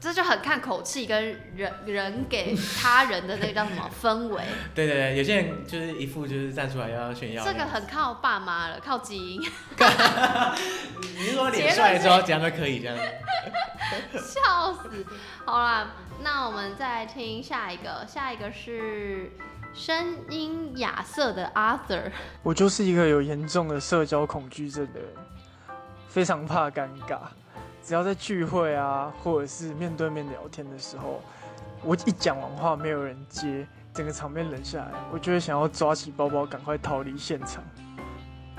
[0.00, 1.24] 这就很看口气跟
[1.56, 4.42] 人人给他人的那个叫什么氛围，
[4.74, 7.44] 对对对，有些人就是一副就是站出来要炫耀。
[7.44, 9.42] 这个很靠爸妈了，靠基因，
[11.16, 12.96] 你是说脸帅之后怎样都可以这样？
[14.14, 15.04] 笑死。
[15.44, 15.88] 好啦，
[16.22, 19.30] 那我们再听下一个，下一个是
[19.74, 22.10] 声音亚瑟的 Arthur，
[22.42, 25.08] 我就是一个有严重的社交恐惧症的人，
[26.08, 27.18] 非常怕尴尬。
[27.84, 31.20] 只要在聚会啊，或者是面对面聊天的时候，
[31.82, 37.62] 我一讲完话没有人接，整个场面冷下来，我就会想要抓起包包赶快逃离现场。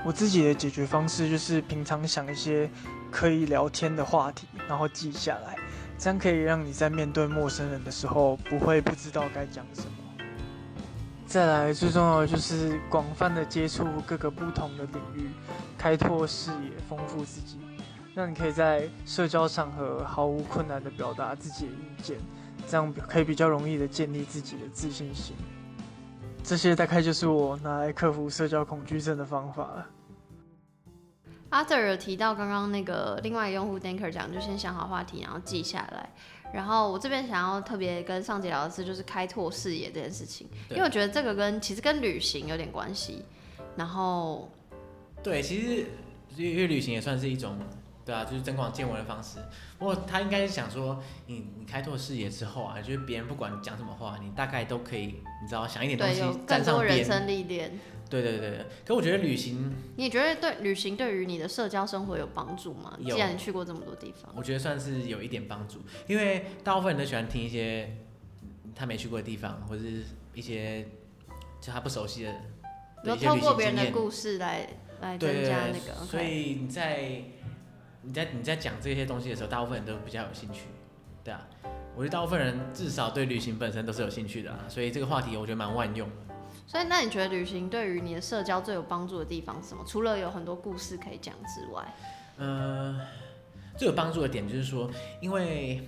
[0.04, 2.70] 我自己的解决方式就是平常想一些
[3.10, 5.56] 可以聊天的话题，然后记下来，
[5.98, 9.88] 这样可以让你在面对陌生人的时候不会不知道该讲什么。
[11.26, 15.28] 再来，最重要的就是广泛的接触各个不同的领域，
[15.76, 17.58] 开拓视野，丰富自己，
[18.16, 22.16] 让你可以在社交场合毫无困难的表达自己的意见，
[22.66, 25.36] 这样可以比较容易的建立自己的自信心。
[26.42, 29.86] 这些大概就是我拿来克服社交恐惧症的方法了。
[31.50, 36.08] 阿德有提到刚刚那个另外一个用户 Danker 讲，就先想好话题，然后记下来。
[36.54, 43.22] 然后我这边想要特别跟上节聊的是，就是开拓视野这件事情，因为我觉得这个跟其实跟旅行有点关系。
[43.76, 44.50] 然后，
[45.22, 45.86] 对，其实
[46.34, 47.58] 因为旅行也算是一种，
[48.06, 49.38] 对啊，就是增广见闻的方式。
[49.78, 55.06] 不过他应该是想说，你你开拓视野之后啊，就是别人不管讲什么话，你大概都可以，
[55.42, 57.04] 你知道想一点东西更多人。
[57.04, 57.78] 生历练。
[58.08, 62.96] 对对对对，可我觉得旅行，你觉得对旅行对于你的社交生活有帮助吗？
[63.04, 67.96] 既然你去过这么多地方，我觉得算是有一点帮助，因为大部分人都喜欢听一些
[68.76, 70.86] 他没去过的地方，或者是一些
[71.60, 72.32] 就他不熟悉的，
[73.02, 74.68] 然后透过别人的故事来
[75.00, 77.24] 来增加那个，所以你在
[78.06, 80.66] 你在你在讲这些东西的时候，大部分人都比较有兴趣，
[81.24, 81.44] 对啊，
[81.96, 86.08] 我觉得大部分人至少对旅行本身都是有兴趣的啊，所以这个话题我觉得蛮万用。
[86.68, 89.84] 所以，那你觉得旅行对于你的社交最有帮助的地方是什么？
[89.86, 91.94] 除了有很多故事可以讲之外，
[92.38, 93.00] 嗯，
[93.76, 94.88] 最有帮助的点就是说，
[95.20, 95.86] 因为，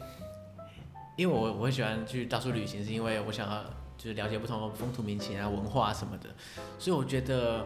[1.16, 3.64] 因为我我会喜欢去到处旅行，是因为我想要
[3.96, 6.28] 就是了解不同的风土民情啊、文化什么的，
[6.78, 7.64] 所以我觉得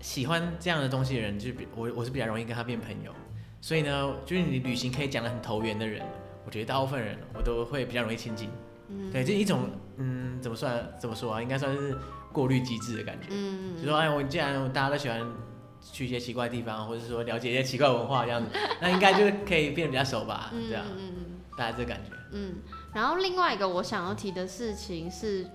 [0.00, 3.12] 喜欢这样的东西的人，就比我我是比较容易跟他变朋友。
[3.62, 6.04] 所以呢，就是你旅行可以讲的很投缘的人，
[6.44, 8.50] 我觉得大部分人我都会比较容易亲近。
[8.90, 11.40] 嗯，对，就一种嗯，怎么算怎么说啊？
[11.40, 11.96] 应该算是。
[12.32, 15.22] 过滤机制的感觉，嗯，就说哎，我既然大家都喜欢
[15.82, 18.48] 去一些奇怪的地方，或者说了解一些奇怪文化这样子，
[18.80, 21.24] 那应该就可以变得比较熟吧，对啊，嗯嗯，
[21.58, 22.16] 大家这感觉。
[22.30, 22.54] 嗯，
[22.94, 25.46] 然后另外一个我想要提的事情是，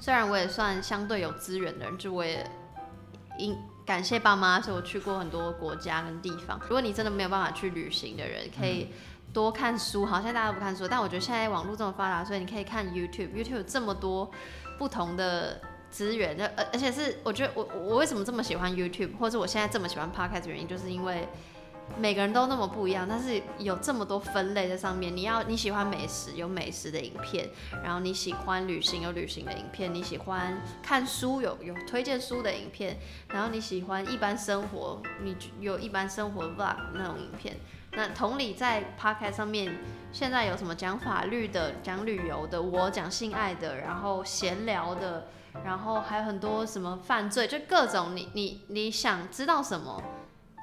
[0.00, 2.50] 虽然我也算相对有资源的人，就我也
[3.38, 3.54] 应
[3.90, 6.60] 感谢爸妈，所以我去过很多国家跟地方。
[6.62, 8.90] 如果你真的没有办法去旅行的人，可以
[9.32, 10.06] 多看书。
[10.06, 14.30] 好，像大家都不看书，但我觉得现在网络这么发达，所以你可以看 YouTube，YouTube 有这么多
[14.78, 15.60] 不同的。
[15.90, 21.28] 资源，而而且是，我觉得我我为什么这么喜欢 YouTube，或者我现在这么喜欢 Podcast 的原因，就是因为
[21.98, 25.14] 每个人都那么不一样，但是有这么多分类在上面。
[25.14, 27.46] 你要你喜欢美食，有美食的影片；
[27.82, 32.94] 然后你喜欢旅行，有旅行的影片；你喜欢看书，有有推荐书的影片；
[33.28, 37.56] 然后你喜欢一般生活，你有一般生活 Vlog 那种影片。
[37.92, 39.78] 那同理，在 Podcast 上面，
[40.12, 45.26] 现在有什么讲法律的、讲旅游的、我讲性爱的，然后闲聊的。
[45.64, 50.00] 然后还有很多什么犯罪，就各种你你你想知道什么，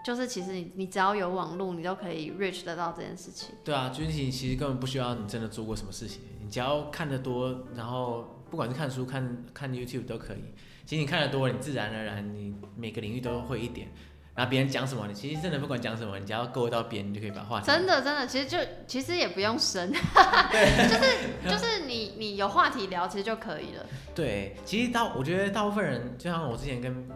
[0.08, 3.50] 就是其实你你只要有网络，你都可以 reach 得到这件事情。
[3.62, 10.54] 对啊，就是你其实根本不需要你真的做过什么事情，你只要看得多，然后不管是看书、看看 YouTube 都可以。
[10.86, 13.90] 其实你看得多，你自然而然你每个领域都会一点。
[14.34, 17.66] 然后别人讲什么，你其实真的不管讲什么，你只要勾到别人，你就可以把话题。
[17.66, 23.86] 真的真的，其实就其实也不用深， 就是就是你你有话题聊，其实就可以了。
[24.16, 27.10] 对，其实大我觉得大部分人，就像我之前跟，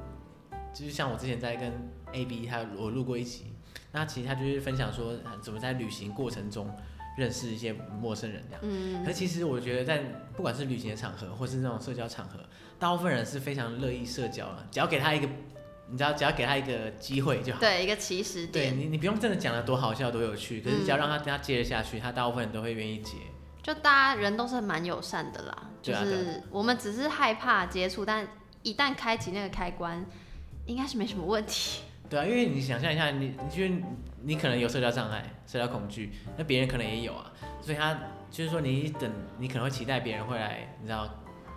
[0.74, 1.72] 就是像我之前在跟
[2.14, 3.54] A B 他我录过一集，
[3.92, 6.74] 那其实他就是分享说怎么在旅行过程中
[7.18, 8.62] 认识一些陌生人这样。
[8.64, 9.06] 嗯。
[9.06, 10.04] 可其实我觉得在
[10.36, 12.40] 不管是旅行的场合，或是那种社交场合，
[12.80, 15.28] 大部分人是非常乐意社交的，只要给他一个。
[15.90, 18.74] 你知道只要给他一个机会就好，对，一个起始点。
[18.74, 23.18] 对你，你不用真的讲的多好笑多有趣，可是只要让他跟他接得下去，他大部分人都会愿意接。
[23.62, 28.26] 就大家人都是蛮友善的啦，就是我们只是害怕接触，但
[28.64, 30.06] 一旦开启那个开关，
[30.66, 31.82] 应该是没什么问题。
[32.12, 33.76] 对啊，因为你想象一下，你你觉得
[34.22, 37.98] 你可能有社交障碍、社交恐惧，那别人可能也有啊，所以他
[38.30, 41.10] 就是说你等，你可能会期待别人会来，你知道。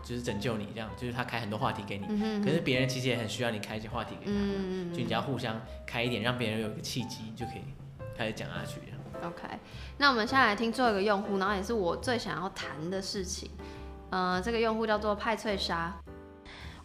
[0.06, 2.06] 就是拯救你这样，就是他开很多话题给你，
[2.44, 7.62] 可是别人其实也很需要你开一些话题给他，就你只要互相开一点，让别人有一个契机，就可以
[8.14, 8.80] 开始讲下去。
[9.22, 9.48] OK，
[9.96, 13.50] 那我们现在来听最后一个用户，然后也是我最想要谈的事情，
[14.10, 15.96] 呃，这个用户叫做派翠莎。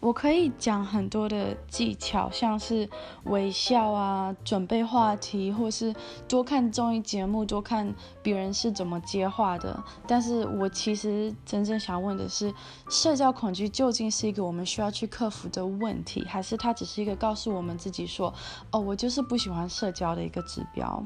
[0.01, 2.89] 我可以讲很多的技巧，像是
[3.25, 5.93] 微笑啊，准备话题，或是
[6.25, 9.83] 多看综艺节目，多看别人是怎么接话的。
[10.07, 12.53] 但是我其实真正想问的是，
[12.89, 18.33] 社交恐惧究竟是一个我们需要去克服的问题，还是它只是一个告诉我们自己说，
[18.71, 21.05] 哦，我就是不喜欢社交的一个指标？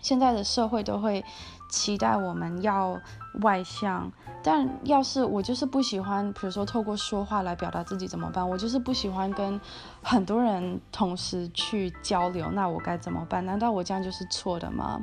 [0.00, 1.24] 现在的社会都会
[1.72, 3.00] 期待我们要
[3.40, 8.46] 外向，但要是我就是不喜欢，比如说透过说话来表达自己怎么办？
[8.46, 9.58] 我就是不喜欢跟
[10.02, 13.44] 很多人同时去交流，那我该怎么办？
[13.46, 15.00] 难道我这样就是错的吗？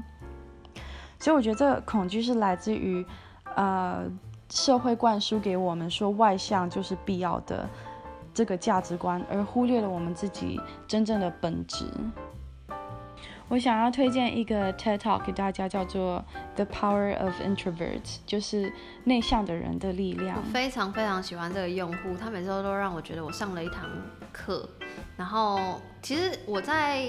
[1.19, 3.03] 所以我觉得这个恐惧是来自于，
[3.55, 4.05] 呃，
[4.49, 7.67] 社会灌输给我们说外向就是必要的
[8.31, 11.87] 这个价值观，而忽略了我们自己真正的本质。
[13.49, 16.23] 我想要推荐一个 TED Talk 给大家，叫做
[16.55, 18.71] 《The Power of Introverts》，就是
[19.05, 20.37] 内向的人的力量。
[20.37, 23.89] 我非常非常喜欢这个用户，他每次都让我觉得我上了一堂
[24.31, 24.69] 课。
[25.17, 27.07] 然后其实我在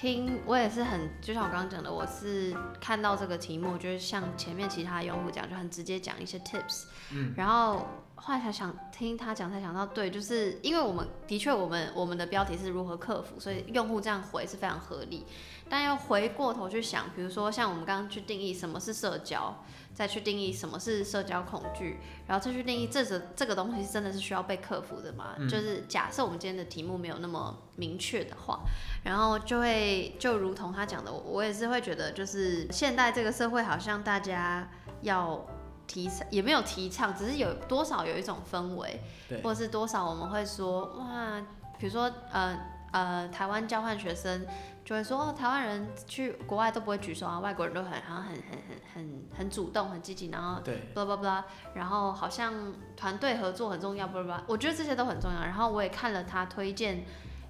[0.00, 6.84] 听，我也是很，就像我刚刚讲的，我是看到这个题目，就是像前面其他用户讲，就很直接讲一些 tips。
[7.10, 7.34] 嗯。
[7.36, 7.84] 然后
[8.14, 15.26] 后来才想听他讲，才想到对，就是因为我们的确，我们我们的标题是如何克服，所以用户这样回是非常合理。
[15.68, 19.64] 但要回过头去想，比如说像我们刚刚去定义什么是社交，
[19.98, 25.34] 再去定义什么是社交恐惧，然后再去定义这个这个东西是真的是需要被克服的嘛？
[25.50, 28.60] 就是假设我们今天的题目没有那么明确的话，
[29.02, 34.70] 然后就会就如同他讲的，我也是会觉得，就是现代这个社会好像大家
[35.02, 35.44] 要
[35.88, 39.00] 提倡，也没有提倡，只是有多少有一种氛围，
[39.42, 41.44] 或者是多少我们会说哇，
[41.76, 42.56] 比如说呃
[42.92, 44.46] 呃台湾交换学生。
[44.88, 51.26] 就会说哦，台湾人去国外都不会举手啊，外国人都很好像很很很很很主动、很积极，然后对，不不不，
[51.74, 55.40] 然后好像团队合作很重要，不不不，我觉得这些都很重要。
[55.40, 57.04] 然后我也看了他推荐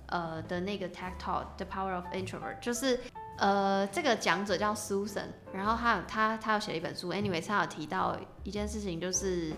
[0.07, 2.99] 呃的那个 Tech Talk The Power of Introvert，就是
[3.37, 9.53] 呃这个讲者叫 Susan，然后他有他他有写了一本书，Anyway，他有提到一件事情就是。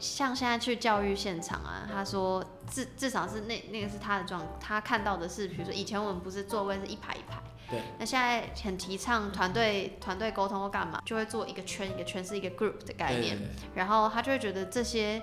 [0.00, 13.36] 像现在去教育现场啊，他说至至少是那那个是他的状，他看到的是，比如说以前我们不是座位是一排一排，对，那现在很提倡团队团队沟通或干嘛，就会做一个圈一个圈是一个 group 的概念，
[13.74, 15.22] 然后他就会觉得这些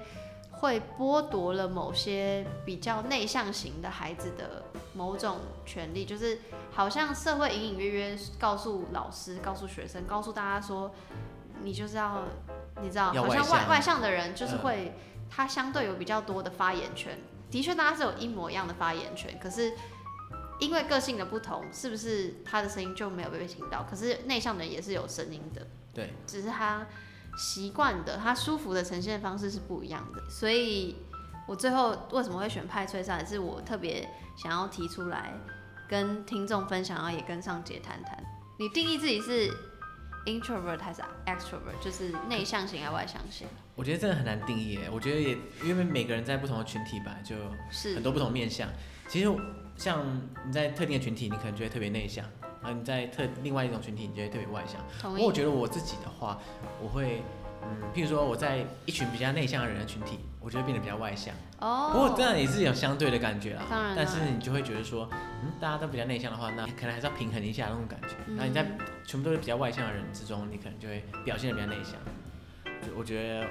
[0.51, 4.63] 会剥夺了某些比较内向型的孩子的
[4.93, 6.39] 某种权利，就是
[6.71, 10.91] 好像社会隐隐约约告诉老师、告诉学生、告诉大家说，
[11.63, 12.23] 你就是要。
[12.81, 14.93] 你知道，好像外外向的人就是会，
[15.29, 17.17] 他相对有比较多的发言权。
[17.49, 19.73] 的确，大家是有一模一样的发言权，可是
[20.59, 23.85] 因为个性的不同，是不是他的声音就没有被被听到？
[23.89, 26.85] 可是内向的人也是有声音的，对，只是他
[27.37, 30.29] 习惯的、他舒服的呈现方式是不一样的。
[30.29, 30.97] 所以
[31.47, 35.33] 我最后为什么会选派翠莎，也是我特别想要提出来
[35.87, 38.21] 跟听众分享，然后也跟上节谈谈。
[38.59, 39.49] 你定义自己是
[40.27, 43.47] ？introvert 还是 extrovert，就是内向型还是外向型？
[43.73, 47.35] 我觉得真的很难定义我觉得也因为每个人在不同的群体吧，就
[47.95, 48.69] 很多不同面相。
[49.07, 49.33] 其实
[49.77, 50.05] 像
[50.45, 52.25] 你在特定的群体，你可能觉得特别内向；，
[52.61, 54.81] 而你在特另外一种群体，你觉得特别外向。
[55.01, 55.27] 不过。
[55.27, 56.37] 我觉得我自己的话，
[56.81, 57.23] 我会。
[57.69, 61.33] 嗯，譬如说我在一群比较内向的人的群体，我就会变得比较外向。
[61.59, 61.89] 哦。
[61.91, 63.63] 不过当然也是有相对的感觉啦。
[63.69, 63.93] 当然。
[63.95, 68.15] 但是你就会觉得说，嗯，大家都比较内向的话，那可能还是要平衡一下那种感觉。
[68.27, 68.65] 那你在
[69.05, 71.93] 全部都是比较外向的人之中，你可能就会表现的比较内向。
[72.95, 73.47] 我觉得，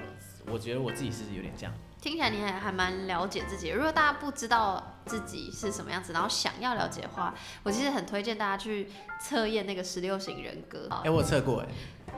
[0.52, 1.72] 我觉得我自己是有点这样。
[2.00, 3.70] 听起来你还还蛮了解自己。
[3.70, 8.88] 如果大家不知道自己是什么样子，然后想要了解的话，我其实很推荐大家去
[9.20, 10.88] 测验那个十六型人格。
[11.02, 11.66] 哎，我测过哎。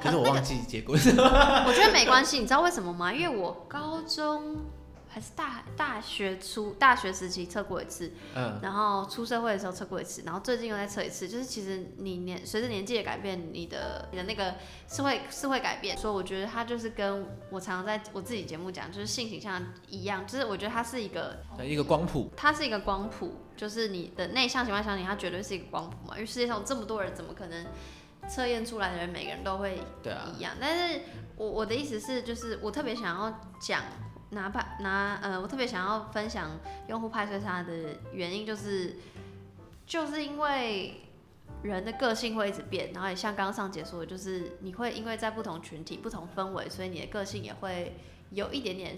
[0.00, 0.94] 可是我忘记结果。
[1.66, 3.12] 我觉得没关系，你知道为什么吗？
[3.12, 4.56] 因为我高中
[5.10, 11.26] 还是大大学初大学时期测过一次，嗯，然后出社会的时候测过一次，然后最近又再测一次。
[11.26, 14.54] 就是其实你年随着年纪的改变，你的你的那个
[14.86, 15.96] 是会是会改变。
[15.96, 26.14] 所以我觉得它就是跟我常常在我自己节目讲，就是性倾向一样，就是我觉得它是一个一个光谱，它是一个光谱，就是你的内向型外向型，它绝对是一个光谱嘛。
[26.14, 27.66] 因为世界上这么多人，怎么可能？
[28.28, 29.80] 测验出来的人每个人都会
[30.36, 31.00] 一样，但是
[31.36, 33.82] 我我的意思是，就是我特别想要讲，
[34.30, 36.50] 哪怕拿呃，我特别想要分享
[36.88, 37.72] 用户派对它的
[38.12, 38.96] 原因，就是
[39.86, 41.00] 就是因为
[41.62, 47.96] 人的个性会一直变，然后也像刚刚上节说的，就是你会因为在不同群体、不同氛围，所以你的个性也会
[48.30, 48.96] 有一点点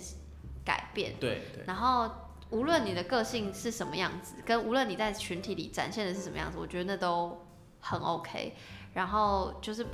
[0.64, 1.14] 改变。
[1.20, 1.64] 对对。
[1.66, 2.10] 然后
[2.50, 7.46] 无论你的个性是什么样子，跟无论你在群体里展现的是什么样子，我觉得那都
[7.80, 8.54] 很 OK。
[8.92, 9.86] 然后就是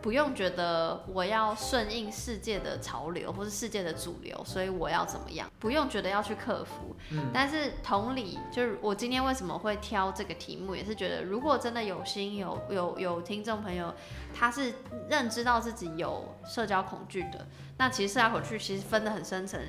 [0.00, 5.50] 不用觉得我要顺应世界的潮流或是世界的主流，所以我要怎么样？
[5.58, 6.96] 不用觉得要去克服。
[7.10, 7.30] 嗯。
[7.34, 13.94] 但是同理，就是我今天为什么会挑这个题目，也是觉得如果真的有心有有有听众朋友，
[14.34, 14.72] 他是
[15.10, 19.60] 认知到自己有社交恐惧的，那其实社交恐惧其实分得很深层。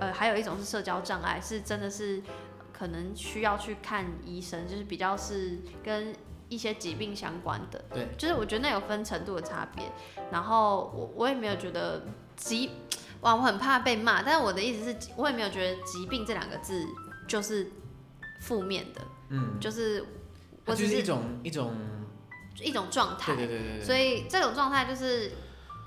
[0.00, 2.20] 呃，还有一种是社交障碍，是真的是
[2.72, 6.12] 可能需要去看医生，就是比较是跟。
[6.48, 9.90] 一些疾病相关的，对，就是我觉得那有分程度的差别。
[10.30, 12.02] 然后我我也没有觉得
[12.36, 12.70] 疾，
[13.20, 16.86] 哇，我很怕被骂，但是我的意思是，我也没有觉得疾病这两个字
[17.26, 17.70] 就是
[18.42, 20.04] 负面的，嗯，就是
[20.64, 21.74] 我只是是一种一种，
[22.62, 23.34] 一种状态。
[23.34, 25.32] 对，对对对对，所以这种状态就是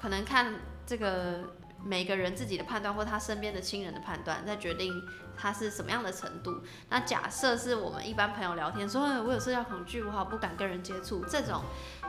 [0.01, 0.53] 可能看
[0.85, 1.39] 这个
[1.83, 4.93] 每个人自己的判断，或他身边的亲人的判断，在决定
[5.39, 6.61] 他是什么样的程度。
[6.89, 11.61] 那假设是我们一般朋友聊天说，哎我有社交恐惧，我好不敢跟人接触这种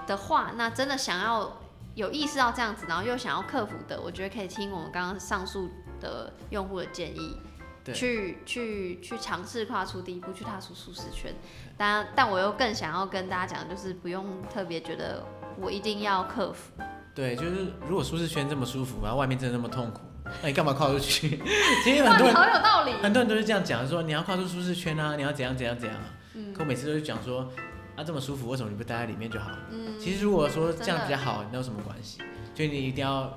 [0.07, 1.59] 的话，那真的想要
[1.95, 5.71] 有意识到这样子，然后又想要克服的，我觉得可以听我们刚刚上述
[6.01, 7.37] 的用户的建议。
[7.83, 11.35] 对去去去尝试跨出第一步，去踏出舒适圈。
[11.79, 15.25] 但但我又更想要跟大家讲，就是不用特别觉得
[15.59, 16.73] 我一定要克服。
[17.15, 20.01] 对，就是如果舒适圈这么舒服，然后外面真的那么痛苦，
[20.43, 21.41] 那你干嘛跨出去？
[21.85, 22.93] 其实很多人好有道理。
[23.03, 26.05] 很多人都是这样讲，说你要跨出舒适圈啊，你要怎样怎样怎样啊。
[26.35, 27.51] 嗯可我每次都是讲说，
[27.97, 29.51] 啊这么舒服，为什么你不待在里面就好？
[29.71, 32.19] 嗯，其实如果说这样比较好，那有什么关系？
[32.55, 33.37] 就你一定要，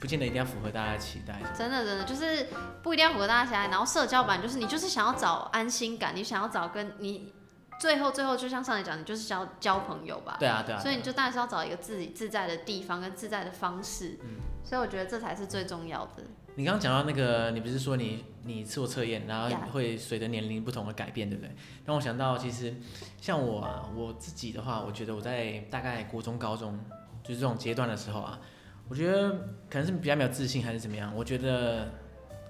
[0.00, 1.40] 不见得一定要符合大家的期待。
[1.56, 2.46] 真的真的就是
[2.82, 7.32] 不一定要符合大家期待，然后社交版就是你就是想要找安心感，你想要找跟你
[7.80, 10.36] 最后最后就像上一讲，你就是想要交朋友吧。
[10.38, 10.78] 对啊对啊。
[10.80, 14.18] 所以你就当然是要找一个自己自在的地方跟自在的方式。
[14.22, 16.22] 嗯所以我觉得这才是最重要的。
[16.54, 21.54] 你刚刚讲到那个，你不是说你你做测验，然后会随着年龄不同的改变，对不对？
[21.84, 22.74] 让我想到，其实
[23.20, 26.80] 像我啊，我自己的话，我觉得我在大概国中、高中
[27.22, 28.40] 就是这种阶段的时候啊，
[28.88, 29.32] 我觉得
[29.68, 31.14] 可能是比较没有自信，还是怎么样？
[31.14, 31.92] 我觉得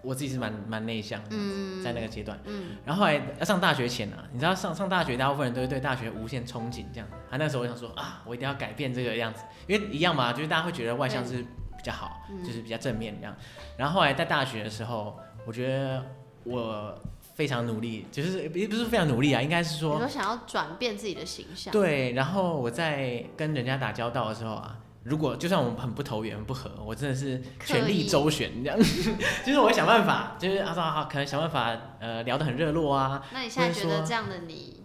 [0.05, 2.39] 我自己是蛮蛮内向的，嗯，在那个阶段。
[2.45, 7.09] 嗯然后后来要上大学前啊，你知道上上大学，大部分人都会对大学无限憧憬，这样。
[7.31, 13.35] 啊，那时候我想说啊，我一定要改变这个样子，因为一样嘛，就是大家会觉得外向是比较好，嗯就是比较正面这样。
[13.79, 16.05] 然后后来在大学的时候，我觉得
[16.45, 16.95] 我
[17.35, 21.73] 非常努力，就是也不是非常努力啊，应该是你说说想要转变自己的形象。
[21.73, 22.13] 对。
[22.13, 24.79] 然后我在跟人家打交道的时候啊。
[25.05, 28.79] 如果就算我们很不投缘不合，我真的是全力周旋这样，
[29.45, 34.83] 就是我会想办法，就是啊啊，可能想办法呃聊得很热络啊，那你现在觉得这样的你，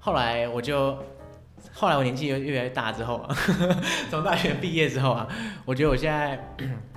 [0.00, 0.98] 后来我就，
[1.72, 3.36] 后来我年纪越越来越大之后啊，
[4.10, 5.28] 从大学毕业之后啊，
[5.66, 6.36] 我觉得我现在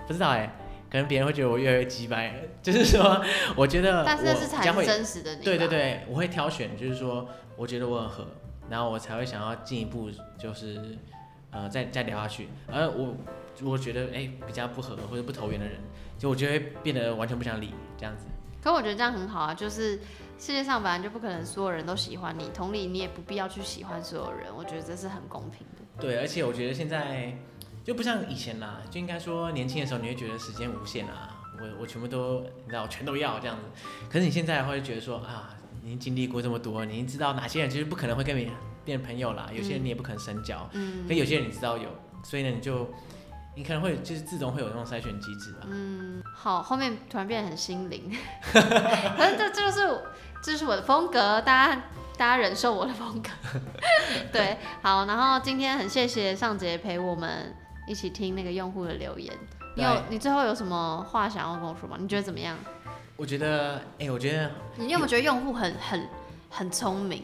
[0.08, 0.56] 不知道哎、
[0.89, 3.22] 可能别人会觉得我越来越鸡掰，就是说，
[3.56, 5.43] 我觉得但是那是才是真实的你。
[5.43, 5.68] 对对。
[5.68, 7.28] 对，我会挑选，就是说，
[7.58, 8.28] 我觉得我很合，
[8.70, 10.97] 然后我才会想要进一步，就是
[11.56, 13.16] 呃再再聊下去，而我
[13.64, 15.80] 我觉得哎、比较不合或者不投缘的人，
[16.20, 18.26] 就我就会变得完全不想理这样子。
[18.62, 19.95] 可我觉得这样很好啊，就是
[20.38, 26.01] 世界上本来就不可能所有人都喜欢你，同理你也不必要去喜欢所有人，我觉得这是很公平的。
[26.01, 27.38] 对，而且我觉得现在
[27.84, 33.64] 就不像以前啦，就应该说年轻的时候你会觉得时间无限啊，我我全部都你知道我全都要这样子。
[34.10, 38.51] 可是你现在会觉得说啊，你已经经历过这么多，你知道哪些人就是不可能会跟你
[38.86, 41.89] 变朋友啦，有些人你也不可能深交，嗯可有些人你知道有，
[42.23, 42.88] 所以呢你就
[43.55, 45.61] 你可能会就是自动会有那种筛选机制吧。
[45.67, 48.15] 嗯，好，后面突然变得很心灵，
[48.53, 50.01] 可是这这就是
[50.43, 51.81] 这就是我的风格，大家
[52.17, 53.29] 大家忍受我的风格。
[54.31, 57.53] 对，好，然后今天很谢谢尚杰陪我们
[57.88, 59.33] 一起听那个用户的留言。
[59.75, 61.97] 你有你最后有什么话想要跟我说吗？
[61.99, 62.55] 你觉得怎么样？
[63.17, 66.07] 我觉得，哎、我觉得你有没有觉得用户很很
[66.49, 67.23] 很聪明？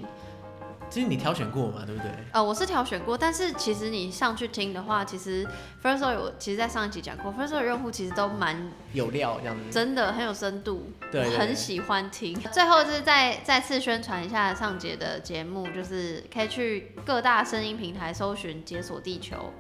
[0.92, 2.12] 其实你挑选过嘛，对不对？
[2.34, 5.48] 呃，我是挑选过，但是其实你上去听的话，其实
[5.82, 9.64] First Story 我其实在上一集讲过，First Story 用户其实都蛮有料这样子。
[9.72, 12.38] 真的很有深度，对很喜欢听。
[12.52, 19.54] 最后就是再再次宣传一下上节的节目，就是可以去各大声音平台搜寻“解锁地球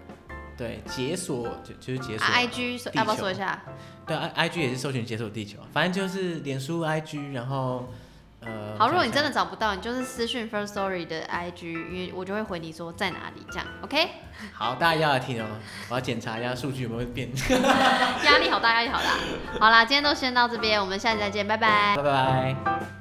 [0.57, 2.27] 对，解锁就就是解”锁。
[2.27, 3.63] 啊，IG 要不要球说一下？
[4.05, 7.88] 对，I I G 也是搜寻解锁地球，反正就是脸书 I G，然后
[8.41, 8.75] 呃。
[8.77, 14.09] 好，如果你真的的找不到，你就是私讯 First Story 的 IG，因为我就会回你说在哪里，这样 OK？
[14.53, 15.45] 好，大家要来听哦，
[15.89, 17.29] 我要检查一下数据有没有变。
[18.25, 19.59] 压力好大，压力好大。
[19.59, 22.03] 好啦，今天都先到这边，我们下期再见，拜拜拜。
[22.03, 23.00] 拜。